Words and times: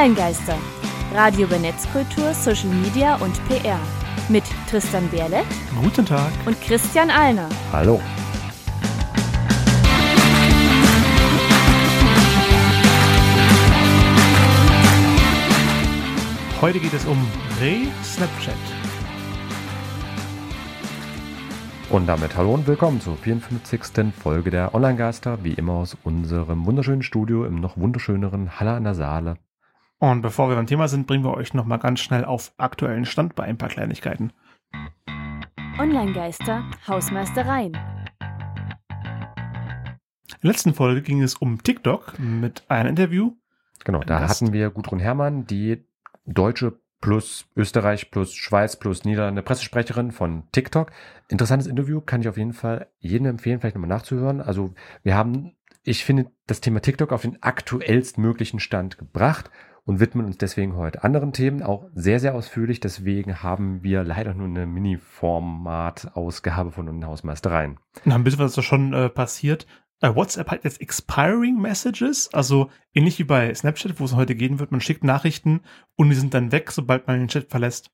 Online-Geister. 0.00 0.56
Radio 1.12 1.46
über 1.46 1.58
Netzkultur, 1.58 2.32
Social 2.32 2.70
Media 2.70 3.16
und 3.16 3.34
PR. 3.48 3.78
Mit 4.30 4.44
Tristan 4.70 5.06
Berlet. 5.10 5.44
Guten 5.78 6.06
Tag. 6.06 6.32
Und 6.46 6.58
Christian 6.62 7.10
Alner. 7.10 7.50
Hallo. 7.70 8.00
Heute 16.62 16.80
geht 16.80 16.94
es 16.94 17.04
um 17.04 17.18
Re-Snapchat. 17.60 18.54
Und 21.90 22.06
damit 22.06 22.38
hallo 22.38 22.54
und 22.54 22.66
willkommen 22.66 23.02
zur 23.02 23.18
54. 23.18 24.14
Folge 24.18 24.50
der 24.50 24.74
Online-Geister, 24.74 25.44
wie 25.44 25.52
immer 25.52 25.74
aus 25.74 25.94
unserem 26.04 26.64
wunderschönen 26.64 27.02
Studio 27.02 27.44
im 27.44 27.60
noch 27.60 27.76
wunderschöneren 27.76 28.58
Halle 28.58 28.70
an 28.70 28.84
der 28.84 28.94
Saale. 28.94 29.36
Und 30.02 30.22
bevor 30.22 30.48
wir 30.48 30.56
beim 30.56 30.66
Thema 30.66 30.88
sind, 30.88 31.06
bringen 31.06 31.24
wir 31.24 31.34
euch 31.34 31.52
nochmal 31.52 31.78
ganz 31.78 32.00
schnell 32.00 32.24
auf 32.24 32.54
aktuellen 32.56 33.04
Stand 33.04 33.34
bei 33.34 33.44
ein 33.44 33.58
paar 33.58 33.68
Kleinigkeiten. 33.68 34.32
Online-Geister, 35.78 36.64
Hausmeistereien. 36.88 37.74
In 37.74 37.80
der 40.42 40.52
letzten 40.52 40.72
Folge 40.72 41.02
ging 41.02 41.20
es 41.20 41.34
um 41.34 41.62
TikTok 41.62 42.18
mit 42.18 42.64
einem 42.68 42.88
Interview. 42.88 43.32
Genau, 43.84 44.00
da 44.00 44.20
Gast. 44.20 44.40
hatten 44.40 44.54
wir 44.54 44.70
Gudrun 44.70 45.00
Herrmann, 45.00 45.46
die 45.46 45.84
deutsche 46.24 46.80
plus 47.02 47.44
Österreich 47.54 48.10
plus 48.10 48.34
Schweiz 48.34 48.76
plus 48.76 49.04
Niederlande 49.04 49.42
Pressesprecherin 49.42 50.12
von 50.12 50.44
TikTok. 50.52 50.92
Interessantes 51.28 51.66
Interview, 51.66 52.00
kann 52.00 52.22
ich 52.22 52.28
auf 52.28 52.38
jeden 52.38 52.54
Fall 52.54 52.86
jedem 53.00 53.26
empfehlen, 53.26 53.60
vielleicht 53.60 53.76
nochmal 53.76 53.90
nachzuhören. 53.90 54.40
Also 54.40 54.72
wir 55.02 55.14
haben, 55.14 55.56
ich 55.82 56.06
finde, 56.06 56.30
das 56.46 56.62
Thema 56.62 56.80
TikTok 56.80 57.12
auf 57.12 57.20
den 57.20 57.42
aktuellstmöglichen 57.42 58.60
Stand 58.60 58.96
gebracht 58.96 59.50
und 59.84 60.00
widmen 60.00 60.26
uns 60.26 60.38
deswegen 60.38 60.76
heute 60.76 61.04
anderen 61.04 61.32
Themen, 61.32 61.62
auch 61.62 61.86
sehr, 61.94 62.20
sehr 62.20 62.34
ausführlich. 62.34 62.80
Deswegen 62.80 63.42
haben 63.42 63.82
wir 63.82 64.04
leider 64.04 64.34
nur 64.34 64.46
eine 64.46 64.66
Mini-Format-Ausgabe 64.66 66.70
von 66.70 66.86
den 66.86 67.06
Hausmeistereien. 67.06 67.78
Na, 68.04 68.14
ein 68.14 68.24
bisschen 68.24 68.40
was 68.40 68.52
ist 68.52 68.58
da 68.58 68.62
schon 68.62 68.92
äh, 68.92 69.08
passiert. 69.08 69.66
Äh, 70.00 70.14
WhatsApp 70.14 70.50
hat 70.50 70.64
jetzt 70.64 70.80
Expiring 70.80 71.60
Messages, 71.60 72.32
also 72.32 72.70
ähnlich 72.94 73.18
wie 73.18 73.24
bei 73.24 73.52
Snapchat, 73.54 74.00
wo 74.00 74.04
es 74.04 74.14
heute 74.14 74.34
gehen 74.34 74.58
wird. 74.58 74.70
Man 74.70 74.80
schickt 74.80 75.04
Nachrichten 75.04 75.60
und 75.96 76.08
die 76.08 76.16
sind 76.16 76.32
dann 76.34 76.52
weg, 76.52 76.70
sobald 76.72 77.06
man 77.06 77.18
den 77.18 77.28
Chat 77.28 77.50
verlässt. 77.50 77.90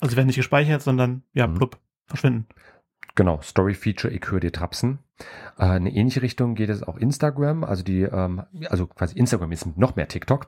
Also 0.00 0.12
sie 0.12 0.16
werden 0.16 0.28
nicht 0.28 0.36
gespeichert, 0.36 0.82
sondern 0.82 1.22
ja, 1.32 1.46
Mhm. 1.48 1.54
blub, 1.54 1.78
verschwinden. 2.06 2.46
Genau, 3.18 3.40
Story 3.42 3.74
Feature, 3.74 4.14
ich 4.14 4.30
höre 4.30 4.38
dir 4.38 4.52
Trapsen. 4.52 5.00
Äh, 5.58 5.64
eine 5.64 5.90
ähnliche 5.92 6.22
Richtung 6.22 6.54
geht 6.54 6.68
es 6.68 6.84
auch 6.84 6.96
Instagram, 6.96 7.64
also 7.64 7.82
die, 7.82 8.02
ähm, 8.02 8.44
also 8.68 8.86
quasi 8.86 9.18
Instagram 9.18 9.50
ist 9.50 9.76
noch 9.76 9.96
mehr 9.96 10.06
TikTok, 10.06 10.46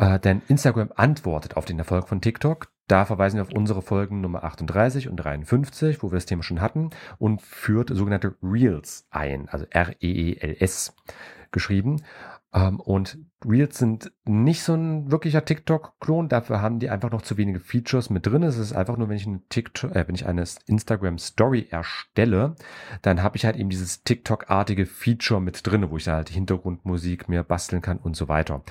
äh, 0.00 0.18
denn 0.18 0.42
Instagram 0.48 0.90
antwortet 0.96 1.56
auf 1.56 1.64
den 1.64 1.78
Erfolg 1.78 2.08
von 2.08 2.20
TikTok. 2.20 2.72
Da 2.88 3.04
verweisen 3.04 3.36
wir 3.36 3.42
auf 3.42 3.52
unsere 3.52 3.82
Folgen 3.82 4.20
Nummer 4.20 4.42
38 4.42 5.08
und 5.08 5.14
53, 5.14 6.02
wo 6.02 6.10
wir 6.10 6.16
das 6.16 6.26
Thema 6.26 6.42
schon 6.42 6.60
hatten, 6.60 6.90
und 7.18 7.40
führt 7.40 7.90
sogenannte 7.90 8.34
Reels 8.42 9.06
ein, 9.12 9.48
also 9.48 9.66
R-E-E-L-S 9.70 10.96
geschrieben. 11.52 12.02
Ähm, 12.52 12.80
und 12.80 13.18
Reels 13.46 13.78
sind 13.78 14.10
nicht 14.24 14.62
so 14.62 14.74
ein 14.74 15.10
wirklicher 15.10 15.44
TikTok-Klon, 15.44 16.28
dafür 16.28 16.62
haben 16.62 16.78
die 16.78 16.88
einfach 16.88 17.10
noch 17.10 17.22
zu 17.22 17.36
wenige 17.36 17.60
Features 17.60 18.08
mit 18.10 18.26
drin. 18.26 18.42
Es 18.42 18.56
ist 18.56 18.72
einfach 18.72 18.96
nur, 18.96 19.08
wenn 19.08 19.16
ich 19.16 19.26
eine 19.26 19.42
TikTok, 19.48 19.94
äh, 19.94 20.08
wenn 20.08 20.14
ich 20.14 20.26
eine 20.26 20.44
Instagram 20.66 21.18
Story 21.18 21.68
erstelle, 21.70 22.54
dann 23.02 23.22
habe 23.22 23.36
ich 23.36 23.44
halt 23.44 23.56
eben 23.56 23.68
dieses 23.68 24.02
TikTok-artige 24.02 24.86
Feature 24.86 25.40
mit 25.40 25.66
drin, 25.66 25.90
wo 25.90 25.98
ich 25.98 26.04
dann 26.04 26.14
halt 26.16 26.30
die 26.30 26.34
Hintergrundmusik 26.34 27.28
mir 27.28 27.42
basteln 27.42 27.82
kann 27.82 27.98
und 27.98 28.16
so 28.16 28.28
weiter. 28.28 28.62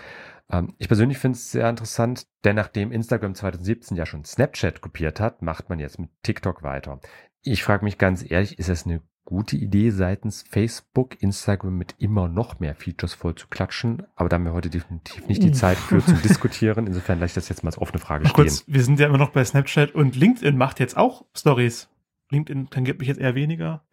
Ähm, 0.50 0.74
ich 0.80 0.88
persönlich 0.88 1.20
finde 1.20 1.38
es 1.38 1.52
sehr 1.52 1.70
interessant, 1.70 2.28
denn 2.44 2.56
nachdem 2.56 2.92
Instagram 2.92 3.36
2017 3.36 3.96
ja 3.96 4.06
schon 4.06 4.26
Snapchat 4.26 4.82
kopiert 4.82 5.20
hat, 5.20 5.42
macht 5.44 5.70
man 5.70 5.80
jetzt 5.80 6.00
mit 6.00 6.10
TikTok 6.24 6.64
weiter. 6.64 7.00
Ich 7.44 7.64
frage 7.64 7.86
mich 7.86 7.98
ganz 7.98 8.30
ehrlich, 8.30 8.58
ist 8.58 8.70
das 8.70 8.86
eine 8.86 9.02
gute 9.28 9.58
Idee 9.58 9.90
seitens 9.92 10.46
Facebook, 10.50 11.22
Instagram 11.22 11.78
mit 11.78 11.96
immer 12.00 12.30
noch 12.30 12.62
mehr 12.62 12.76
Features 12.76 13.14
voll 13.14 13.36
zu 13.36 13.48
klatschen? 13.48 14.04
Aber 14.16 14.30
da 14.30 14.36
haben 14.36 14.46
wir 14.46 14.54
heute 14.54 14.70
definitiv 14.70 15.28
nicht 15.28 15.44
die 15.44 15.52
Zeit 15.52 15.78
für 15.78 16.04
zum 16.04 16.22
Diskutieren. 16.24 16.88
Insofern 16.88 17.20
lasse 17.20 17.32
ich 17.32 17.36
das 17.36 17.50
jetzt 17.50 17.62
mal 17.64 17.70
als 17.70 17.78
offene 17.78 18.00
Frage 18.00 18.24
Noch 18.24 18.32
stehen. 18.32 18.46
kurz, 18.46 18.64
wir 18.68 18.84
sind 18.84 19.02
ja 19.02 19.08
immer 19.08 19.18
noch 19.18 19.32
bei 19.32 19.44
Snapchat 19.44 19.94
und 19.94 20.16
LinkedIn 20.16 20.58
macht 20.58 20.80
jetzt 20.80 20.96
auch 20.96 21.26
Stories. 21.36 21.90
LinkedIn 22.30 22.70
tangiert 22.70 23.00
mich 23.00 23.08
jetzt 23.08 23.20
eher 23.20 23.36
weniger. 23.36 23.84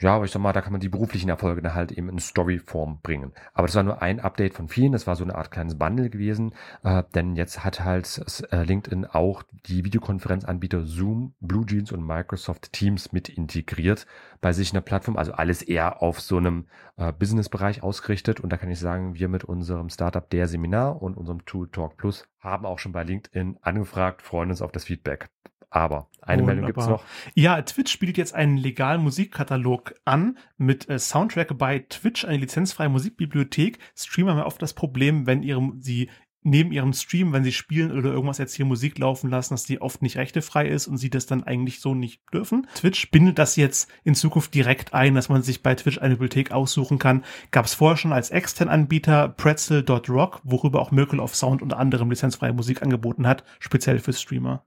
Ja, 0.00 0.14
aber 0.14 0.24
ich 0.24 0.30
sag 0.30 0.40
mal, 0.40 0.52
da 0.52 0.62
kann 0.62 0.72
man 0.72 0.80
die 0.80 0.88
beruflichen 0.88 1.28
Erfolge 1.28 1.60
dann 1.60 1.74
halt 1.74 1.92
eben 1.92 2.08
in 2.08 2.18
Storyform 2.18 3.00
bringen. 3.02 3.32
Aber 3.52 3.66
das 3.66 3.76
war 3.76 3.82
nur 3.82 4.00
ein 4.00 4.20
Update 4.20 4.54
von 4.54 4.68
vielen. 4.68 4.92
Das 4.92 5.06
war 5.06 5.16
so 5.16 5.24
eine 5.24 5.34
Art 5.34 5.50
kleines 5.50 5.76
Bundle 5.76 6.08
gewesen. 6.08 6.54
Äh, 6.82 7.02
denn 7.14 7.36
jetzt 7.36 7.64
hat 7.64 7.84
halt 7.84 8.46
äh, 8.50 8.62
LinkedIn 8.62 9.04
auch 9.04 9.42
die 9.66 9.84
Videokonferenzanbieter 9.84 10.84
Zoom, 10.84 11.34
BlueJeans 11.40 11.92
und 11.92 12.06
Microsoft 12.06 12.72
Teams 12.72 13.12
mit 13.12 13.28
integriert 13.28 14.06
bei 14.40 14.52
sich 14.52 14.70
in 14.70 14.74
der 14.74 14.80
Plattform. 14.80 15.16
Also 15.16 15.32
alles 15.32 15.60
eher 15.60 16.02
auf 16.02 16.20
so 16.20 16.38
einem 16.38 16.66
äh, 16.96 17.12
Businessbereich 17.12 17.82
ausgerichtet. 17.82 18.40
Und 18.40 18.50
da 18.50 18.56
kann 18.56 18.70
ich 18.70 18.78
sagen, 18.78 19.14
wir 19.16 19.28
mit 19.28 19.44
unserem 19.44 19.90
Startup 19.90 20.28
der 20.30 20.48
Seminar 20.48 21.02
und 21.02 21.16
unserem 21.16 21.44
Tool 21.44 21.68
Talk 21.68 21.96
Plus 21.98 22.26
haben 22.38 22.64
auch 22.64 22.78
schon 22.78 22.92
bei 22.92 23.02
LinkedIn 23.02 23.58
angefragt, 23.60 24.22
freuen 24.22 24.50
uns 24.50 24.62
auf 24.62 24.72
das 24.72 24.84
Feedback. 24.84 25.28
Aber 25.70 26.08
eine 26.20 26.42
Meldung 26.42 26.66
gibt's 26.66 26.84
Wunderbar. 26.84 27.04
noch. 27.04 27.34
Ja, 27.34 27.62
Twitch 27.62 27.98
bietet 27.98 28.18
jetzt 28.18 28.34
einen 28.34 28.56
legalen 28.56 29.02
Musikkatalog 29.02 29.94
an 30.04 30.36
mit 30.58 30.88
äh, 30.88 30.98
Soundtrack 30.98 31.56
bei 31.56 31.80
Twitch, 31.88 32.24
eine 32.24 32.38
lizenzfreie 32.38 32.88
Musikbibliothek. 32.88 33.78
Streamer 33.96 34.32
haben 34.32 34.38
ja 34.38 34.46
oft 34.46 34.60
das 34.60 34.74
Problem, 34.74 35.26
wenn 35.26 35.42
ihre, 35.42 35.72
sie 35.78 36.10
neben 36.42 36.72
ihrem 36.72 36.92
Stream, 36.92 37.32
wenn 37.32 37.44
sie 37.44 37.52
spielen 37.52 37.92
oder 37.92 38.10
irgendwas 38.10 38.38
jetzt 38.38 38.54
hier 38.54 38.64
Musik 38.64 38.98
laufen 38.98 39.30
lassen, 39.30 39.54
dass 39.54 39.64
die 39.64 39.80
oft 39.80 40.02
nicht 40.02 40.16
rechtefrei 40.16 40.68
ist 40.68 40.86
und 40.86 40.96
sie 40.96 41.10
das 41.10 41.26
dann 41.26 41.44
eigentlich 41.44 41.80
so 41.80 41.94
nicht 41.94 42.22
dürfen. 42.32 42.66
Twitch 42.74 43.10
bindet 43.10 43.38
das 43.38 43.56
jetzt 43.56 43.90
in 44.04 44.14
Zukunft 44.14 44.54
direkt 44.54 44.94
ein, 44.94 45.14
dass 45.14 45.28
man 45.28 45.42
sich 45.42 45.62
bei 45.62 45.74
Twitch 45.74 45.98
eine 45.98 46.14
Bibliothek 46.14 46.50
aussuchen 46.52 46.98
kann. 46.98 47.24
Gab 47.50 47.66
es 47.66 47.74
vorher 47.74 47.96
schon 47.96 48.12
als 48.12 48.30
externen 48.30 48.72
Anbieter 48.72 49.28
Pretzel.rock, 49.28 50.40
worüber 50.44 50.80
auch 50.80 50.90
Miracle 50.90 51.20
of 51.20 51.36
Sound 51.36 51.62
unter 51.62 51.78
anderem 51.78 52.10
lizenzfreie 52.10 52.52
Musik 52.52 52.82
angeboten 52.82 53.26
hat, 53.26 53.44
speziell 53.58 53.98
für 53.98 54.12
Streamer. 54.12 54.64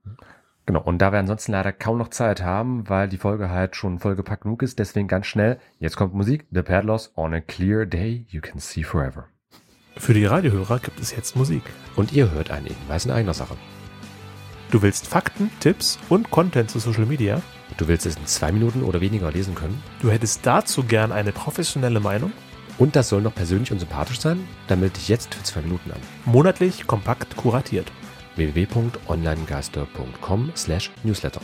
Genau, 0.66 0.80
und 0.80 0.98
da 0.98 1.12
wir 1.12 1.18
ansonsten 1.18 1.52
leider 1.52 1.72
kaum 1.72 1.98
noch 1.98 2.08
Zeit 2.08 2.42
haben, 2.42 2.88
weil 2.88 3.08
die 3.08 3.18
Folge 3.18 3.50
halt 3.50 3.76
schon 3.76 3.98
vollgepackt 3.98 4.44
genug 4.44 4.62
ist, 4.62 4.78
deswegen 4.78 5.08
ganz 5.08 5.26
schnell, 5.26 5.58
jetzt 5.78 5.96
kommt 5.96 6.14
Musik, 6.14 6.46
The 6.50 6.62
Padloss, 6.62 7.12
On 7.16 7.34
a 7.34 7.40
Clear 7.40 7.84
Day 7.84 8.24
You 8.28 8.40
Can 8.40 8.58
See 8.60 8.82
Forever. 8.82 9.26
Für 9.96 10.14
die 10.14 10.24
Radiohörer 10.24 10.78
gibt 10.80 11.00
es 11.00 11.14
jetzt 11.14 11.36
Musik. 11.36 11.62
Und 11.96 12.12
ihr 12.12 12.30
hört 12.30 12.50
einen 12.50 12.66
Hinweis 12.66 13.04
in 13.04 13.12
eigener 13.12 13.34
Sache. 13.34 13.56
Du 14.70 14.82
willst 14.82 15.06
Fakten, 15.06 15.50
Tipps 15.60 15.98
und 16.08 16.30
Content 16.30 16.70
zu 16.70 16.78
Social 16.78 17.06
Media? 17.06 17.40
Du 17.76 17.86
willst 17.86 18.06
es 18.06 18.16
in 18.16 18.26
zwei 18.26 18.50
Minuten 18.50 18.82
oder 18.82 19.00
weniger 19.00 19.30
lesen 19.30 19.54
können? 19.54 19.80
Du 20.00 20.10
hättest 20.10 20.44
dazu 20.46 20.82
gern 20.82 21.12
eine 21.12 21.32
professionelle 21.32 22.00
Meinung? 22.00 22.32
Und 22.78 22.96
das 22.96 23.08
soll 23.08 23.22
noch 23.22 23.34
persönlich 23.34 23.70
und 23.70 23.78
sympathisch 23.78 24.18
sein? 24.18 24.40
Dann 24.66 24.80
melde 24.80 24.94
dich 24.94 25.08
jetzt 25.08 25.32
für 25.34 25.42
zwei 25.44 25.60
Minuten 25.60 25.92
an. 25.92 26.00
Monatlich 26.24 26.88
kompakt 26.88 27.36
kuratiert. 27.36 27.92
www.onlinegeister.com 28.36 30.52
slash 30.54 30.90
newsletter. 31.02 31.42